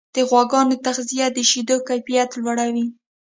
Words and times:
د 0.15 0.17
غواګانو 0.29 0.75
تغذیه 0.85 1.27
د 1.33 1.37
شیدو 1.49 1.75
کیفیت 1.87 2.29
لوړوي. 2.41 2.85